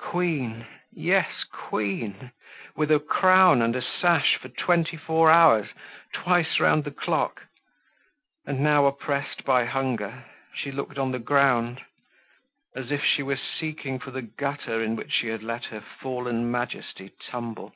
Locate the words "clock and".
6.90-8.58